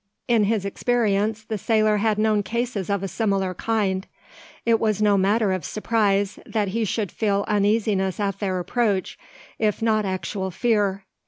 [0.27, 4.07] In his experience the sailor had known cases of a similar kind.
[4.65, 9.19] It was no matter of surprise, that he should feel uneasiness at their approach,
[9.59, 11.05] if not actual fear.